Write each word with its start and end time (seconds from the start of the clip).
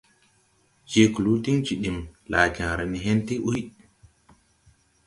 Je 0.93 1.03
kluu 1.17 1.37
din 1.43 1.59
jidim, 1.65 1.97
laa 2.31 2.47
jããre 2.55 2.85
ne 2.91 2.97
hen 3.05 3.19
ti 3.27 3.35
ɓuy. 3.43 3.61